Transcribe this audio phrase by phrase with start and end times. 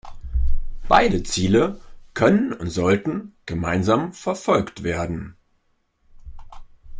[0.87, 1.79] Beide Ziele
[2.15, 5.35] können und sollten gemeinsam verfolgt werden.